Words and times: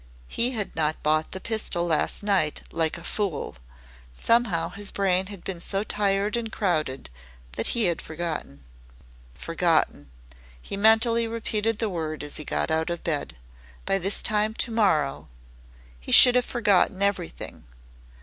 He 0.27 0.49
had 0.53 0.75
not 0.75 1.03
bought 1.03 1.31
the 1.31 1.39
pistol 1.39 1.85
last 1.85 2.23
night 2.23 2.63
like 2.71 2.97
a 2.97 3.03
fool. 3.03 3.57
Somehow 4.17 4.69
his 4.69 4.89
brain 4.89 5.27
had 5.27 5.43
been 5.43 5.59
so 5.59 5.83
tired 5.83 6.35
and 6.35 6.51
crowded 6.51 7.11
that 7.51 7.77
he 7.77 7.83
had 7.83 8.01
forgotten. 8.01 8.63
"Forgotten." 9.35 10.09
He 10.59 10.75
mentally 10.75 11.27
repeated 11.27 11.77
the 11.77 11.87
word 11.87 12.23
as 12.23 12.37
he 12.37 12.43
got 12.43 12.71
out 12.71 12.89
of 12.89 13.03
bed. 13.03 13.37
By 13.85 13.99
this 13.99 14.23
time 14.23 14.55
to 14.55 14.71
morrow 14.71 15.27
he 15.99 16.11
should 16.11 16.33
have 16.33 16.45
forgotten 16.45 17.03
everything. 17.03 17.65